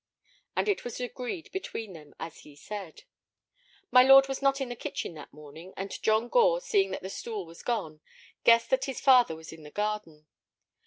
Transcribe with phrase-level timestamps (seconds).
[0.55, 3.03] And it was agreed between them as he said.
[3.91, 7.09] My lord was not in the kitchen that morning, and John Gore, seeing that the
[7.11, 8.01] stool was gone,
[8.43, 10.25] guessed that his father was in the garden.